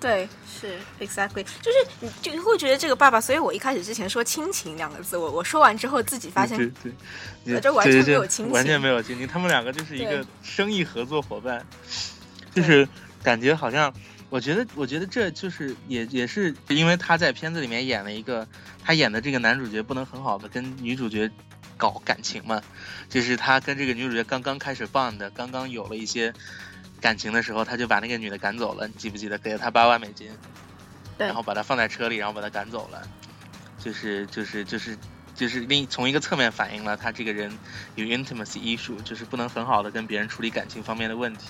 [0.00, 0.28] 对，
[0.59, 6.92] 是 exactly，就是你就会觉得这个爸爸，所以我一开始之前说亲情两个字，我我说完之后自己发现对对
[7.45, 9.27] 对，呃这完全没有亲情完全没有亲情。
[9.27, 11.64] 他们两个就是一个生意合作伙伴，
[12.55, 12.88] 就是
[13.23, 13.92] 感觉好像，
[14.31, 18.47] 我觉得，我觉得这就是也也是因为他在片子里面演了一个，
[18.83, 21.31] 他演的这个男主角不能很好的跟女主角
[21.77, 22.62] 搞感情嘛，
[23.11, 26.33] 就是他跟这个女主角刚刚开始 bond，刚刚有了一些
[27.07, 29.38] 感情的时候，他就把那个女的赶走了，你记不记得？
[29.38, 30.29] 给了他八万美金，
[31.16, 33.01] 对然后把她放在车里，然后把她赶走了，
[33.79, 34.99] 就是就是就是
[35.33, 37.57] 就是另从一个侧面反映了他这个人
[37.95, 41.47] 有 intimacy issue，就是不能很好的跟别人处理感情方面的问题。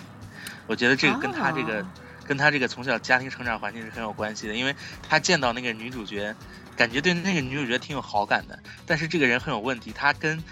[0.66, 1.87] 我觉得这个跟他这个、哦
[2.27, 4.77] 跟他这个从小家庭成长环境是很有关系的，因为
[5.09, 6.35] 他见到那个女主角，
[6.77, 10.45] 感觉对那个女主角挺有好感的，但是这个人很有问题，他跟。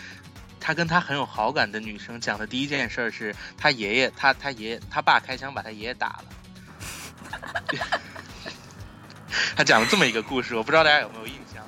[0.65, 6.25] 他跟他很有好感的女生讲的第一件事儿是他爷爷，他他爷爷他爸开枪把他爷爷打了。
[9.55, 11.63] 他讲了这么一个故事，我不知道大家有没有印象。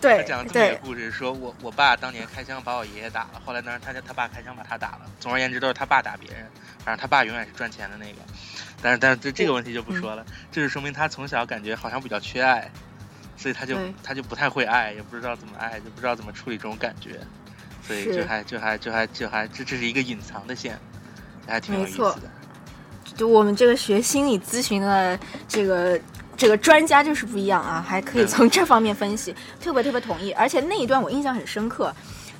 [0.00, 5.00] 对他讲了这么一个故事，说我我爸当年开枪把我爷爷打了，后来呢，他他爸开枪把他打了。
[5.20, 6.50] 总而言之，都是他爸打别人，
[6.82, 8.20] 反正他爸永远是赚钱的那个。
[8.80, 12.70] 但是但是这这个问题就不说了，这就说明他从小感觉好像比较缺爱，
[13.36, 17.20] 所以他就他就不太会爱，也不知道怎么爱，就不知道怎么处理这种感觉，
[17.86, 20.78] 所以是就还就还就还就还这这是一个隐藏的线，
[21.46, 22.22] 还挺有意思的。
[23.14, 26.00] 就我们这个学心理咨询的这个
[26.36, 30.32] 这个专家就是不一样啊，还可以嗯从这方面分析，特别特别同意。
[30.32, 31.94] 而且那一段我印象很深刻，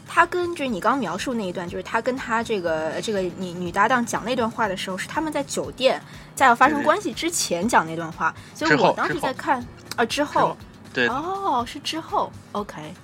[0.09, 6.01] 他跟就是你刚刚描述那一段，就是他跟他这个这个女女搭档讲那段话的时候，是他们在酒店
[6.35, 9.65] 在要发生关系之前讲那段话，所以我当时在看
[9.97, 10.57] 啊之后。
[10.93, 12.95] 对，哦，是之后，OK。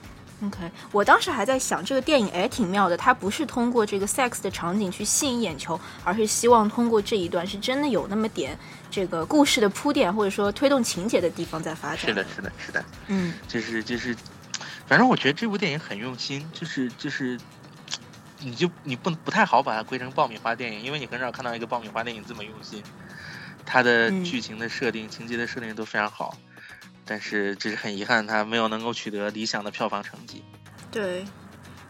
[0.42, 8.58] OK，我当时还在想，这个电影哎挺妙的，它不是通过这个 sex 的场景去吸引眼球，而是希望通过这一段是真的有那么点
[8.90, 11.98] 这个故事的铺垫，或者说推动情节的地方在发展。
[11.98, 12.84] 是的，，是的，是的。
[13.08, 14.16] 嗯，就是就是，
[14.86, 17.38] 反正我觉得这部电影很用心，就是就是，
[18.38, 22.82] 你就你不不太好把它归成爆米花电影，因为你很少看到一个爆米花电影这么用心，
[23.66, 24.24] 它的嗯。
[24.24, 26.34] 剧情的设定、情节的设定都非常好，
[27.10, 30.44] 但是只是很遗憾，他没有能够取得理想的票房成绩。
[30.92, 31.24] 对。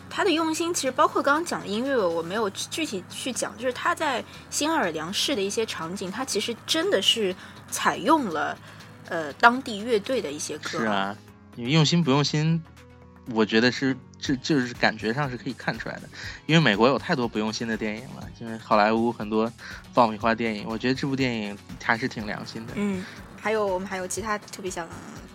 [0.08, 7.36] 他的用心其实包括刚刚讲的音乐，我没有具体去讲，就是他在新奥尔良市的一些场景，他其实真的是
[7.70, 8.58] 采用了
[9.08, 10.70] 呃当地乐队的一些歌。
[10.70, 11.16] 是啊，
[11.54, 12.60] 你用心不用心，
[13.26, 16.08] 我觉得是这就是感觉上是可以看出来的。
[16.46, 19.50] 因为美国有太多不用心的电影了，因为好莱坞很多
[19.94, 22.72] 爆米花电影，我觉得这部电影还是挺良心的。
[22.74, 23.04] 嗯，
[23.41, 24.86] 还有我们还有其他特别想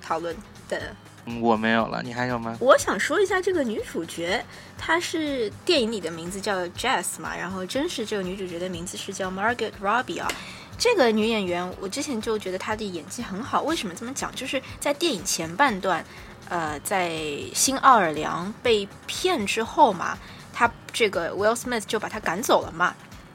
[0.01, 0.35] 讨论
[0.69, 0.95] 的。
[1.27, 2.55] 嗯，我没有了，你还有吗？
[2.59, 4.45] 我想说一下这个女主角，
[4.77, 10.31] 她是电影里的名字叫 Jess 嘛，然后真实这个女主角的名字是叫 Margaret Robbie 啊。
[10.77, 13.63] 这个女演员，我之前就觉得她的演技很好。
[13.63, 14.31] 为什么这么讲？
[14.35, 16.05] 就是在电影前半段，
[16.47, 17.17] 呃，在
[17.55, 20.15] 新奥尔良被骗之后嘛，
[20.53, 22.93] 她这个 Will Smith 就把她赶走了嘛。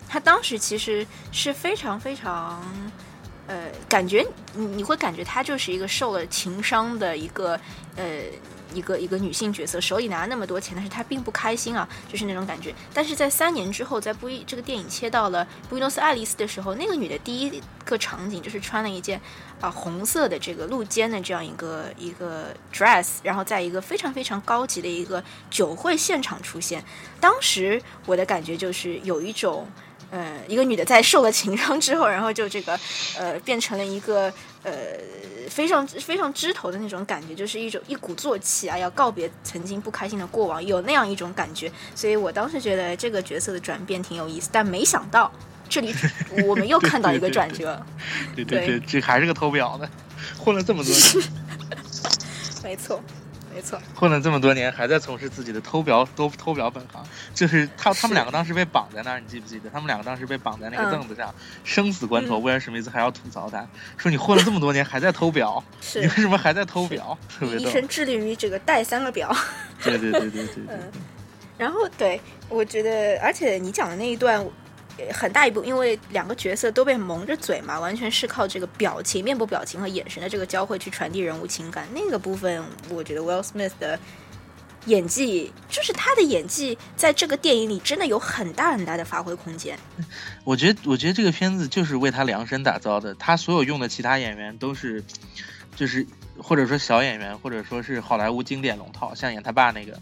[0.09, 2.63] 她当时其实是非常非常。
[3.51, 4.25] 呃，感觉
[4.55, 7.59] 你你会感觉她就是一个受了情伤的一个
[7.97, 8.05] 呃
[8.73, 12.73] 一个一个女性角色，手里拿那么多钱，但是她并不开心啊，就是那种感觉。
[12.95, 19.21] 但是在三年之后，在布伊这个电影切到了布宜诺斯艾利斯的时候，那个女的第一个场景就是穿了一件
[19.61, 26.85] 啊红色的这个露肩的这样一个一个 dress，然后在一个非常非常高级的一个酒会现场出现。
[27.19, 29.67] 当时我的感觉就是有一种。
[30.11, 32.79] 呃，一个女的在受了情伤之后，然后就这个，
[33.19, 34.33] 呃，变成了一个
[34.65, 34.73] 呃
[35.49, 41.71] 非常非常枝头的那种感觉，就是一种一鼓作气啊，要告别曾经不开心的过往，有那样一种感觉。
[41.95, 45.31] 所以我当时觉得这个角色的转变挺有意思，但没想到
[45.69, 45.95] 这里
[46.47, 47.81] 我们又看到一个转折。
[48.35, 49.89] 对对对，这还是个偷表的，
[50.39, 51.29] 混了这么多年。
[52.65, 53.01] 没错。
[53.55, 57.03] 没错，混了这么多年，还在从事自己的偷表偷偷表本行。
[57.35, 59.69] 就是他他们两个当时被绑在那儿，你记不记得？
[59.71, 61.35] 他们两个当时被绑在那个凳子上，
[61.65, 65.63] 生死关头，威尔史密斯还要吐槽他，说你混了这么多年还在偷表，
[65.95, 67.17] 你为什么还在偷表？
[67.29, 69.35] 特别一生致力于这个带三个表。
[69.83, 70.65] 对对对对对。
[70.69, 70.79] 嗯，
[71.59, 74.45] 然后对我觉得，而且你讲的那一段。
[75.13, 81.87] 很大一部，因为两个角色都被蒙着嘴嘛，完全是靠这个表情、面部表情和眼神的这个交汇去传递人物情感。
[81.95, 83.99] 那个部分，我觉得 Will Smith 的
[84.87, 89.79] 演技，就是他的演技在这个电影里真的有很大很大的发挥空间。
[90.45, 93.15] 我觉得，我觉得这个片子就是为他量身打造的。
[93.15, 95.05] 他所有用的其他演员都是，
[95.77, 96.07] 就是
[96.39, 100.01] 或者说小演员，或者说是好莱坞经典龙套，像演他爸那个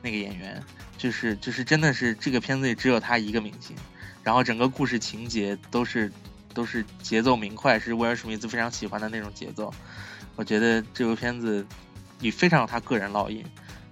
[0.00, 0.62] 那个演员，
[0.96, 3.76] 就是就是真的是这个片子里只有他一个明星。
[4.22, 6.12] 然后整个故事情节都是
[6.54, 9.72] 都是节奏明快，是威尔史密斯非常喜欢的那种节奏。
[10.36, 11.66] 我觉得这部片子
[12.20, 13.44] 也非常有他个人烙印。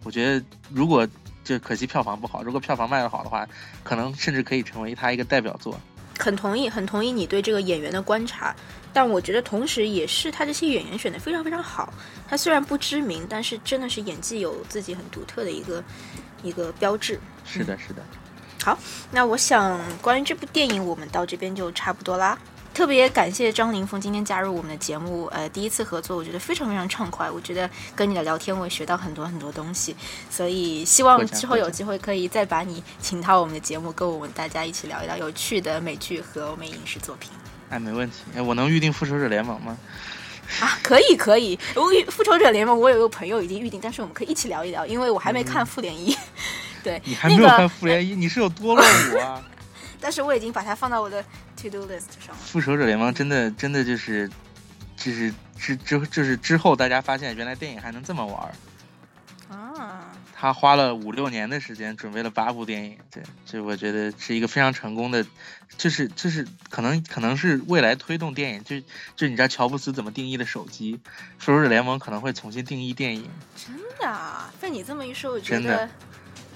[0.04, 1.06] 我觉得如果
[1.44, 3.46] 就可惜票房不好，如果票房卖得好的话，
[3.82, 5.78] 可能甚至可以成为他一个代表作。
[6.18, 8.54] 很同意，很同意你对这个演员的观察，
[8.92, 11.92] 但我觉得同时也是他这些演员选的非常非常好。
[12.28, 15.82] 他虽然不知名，但是真的是演技有自己很独特的一个
[16.42, 17.18] 一个标志。
[17.44, 18.02] 是的，是的。
[18.62, 18.78] 好，
[19.11, 22.38] 那我想关于这部电影，我们到这边就差不多啦。
[22.72, 27.28] 特别感谢张凌峰今天加入我们的节目，呃，第一次合作，我觉得非常非常畅快。
[27.28, 29.96] 我觉得跟你的聊天，我也学到很多很多东西，
[30.30, 37.30] 所以希望之后有机会可以再把你请到我们的节目，跟我们大家一起聊一聊有趣的美剧和欧美影视作品。
[37.70, 38.18] 哎，没问题。
[38.36, 39.76] 哎，我能预定《复仇者联盟》吗？
[40.61, 41.58] 啊，可以可以。
[41.74, 46.14] 我《复仇者联盟》，我有个朋友已经预定，但是我们可以一起聊一聊，因为我还没看《复联一》。
[46.84, 49.42] 对，你还没有看复联一，你是有多落伍啊？
[50.00, 51.22] 但是我已经把它放到我的
[51.56, 52.40] to do list 上了。
[52.42, 54.28] 复仇者联盟真的真的就是，
[54.96, 58.52] 就是之之就是之后大家发现原来电影还能这么玩儿
[59.54, 60.06] 啊！
[60.34, 65.26] 他花了五六年的时间准备了八部电影，对，这我觉得是一个非常成功的，
[65.76, 68.80] 就是就是可能可能是未来推动电影，就
[69.14, 70.98] 就你知道乔布斯怎么定义的手机，
[71.38, 73.28] 复仇者联盟可能会重新定义电影。
[73.54, 75.86] 真的，啊被你这么一说，我觉得。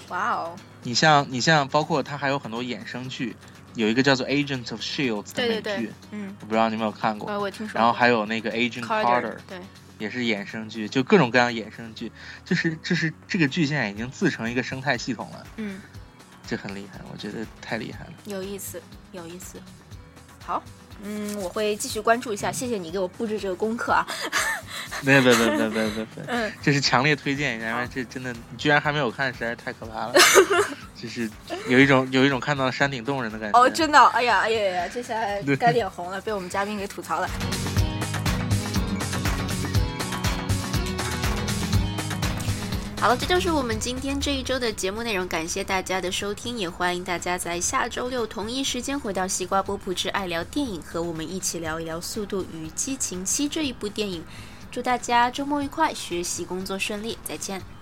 [0.09, 0.55] 哇哦！
[0.83, 3.35] 你像你像，包括它还有很多衍生剧，
[3.73, 7.39] 有一个叫做《Agents of Shield》的美剧，嗯，我不知道你有没有看过。
[7.39, 7.79] 我听说。
[7.79, 9.59] 然后还有那个《Agent Carter》，对，
[9.97, 12.11] 也是衍生剧，就各种各样衍生剧，
[12.43, 15.81] 就是就是这个剧现在已经自成一个生态系统了，嗯，
[16.45, 18.13] 这很厉害，我觉得太厉害了。
[18.25, 18.81] 有意思，
[19.11, 19.59] 有意思。
[20.45, 20.61] 好。
[21.03, 22.51] 嗯，我会继续关注一下。
[22.51, 24.05] 谢谢你给我布置这个功课啊！
[25.01, 26.07] 没有，没有，没有，没有，没有，没有。
[26.27, 30.13] 嗯，这是强烈推荐，因为这真的，你居然还没有看，实在是太可怕了。
[30.95, 31.29] 就是
[31.67, 33.59] 有一种有一种看到山顶洞人的感觉。
[33.59, 35.15] 哦，真的，哎呀，哎呀呀，这下
[35.59, 37.29] 该脸红了，被我们嘉宾给吐槽了。
[42.97, 45.27] 好了，这就是我们今天这一周的节目内容。
[45.27, 54.23] 感谢大家的收听，也欢迎大家在下周六同一时间回到西瓜波普之爱聊电影，和我们一起聊一聊《速度与激情七》这一部电影。
[54.71, 57.74] 祝大家周末愉快，学习工作顺利，再见。